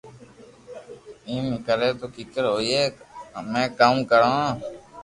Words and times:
ايم 1.29 1.45
ڪري 1.65 1.89
تو 1.99 2.05
ڪيڪر 2.15 2.45
ھوئئي 2.53 2.79
ھمو 3.35 3.63
ڪاو 3.79 3.95
ڪرو 4.09 4.35